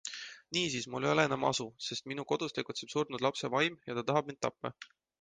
[0.55, 4.09] Niisiis, mul ei ole enam asu, sest minu kodus tegutseb surnud lapse vaim ja ta
[4.11, 4.79] tahab mind tappa.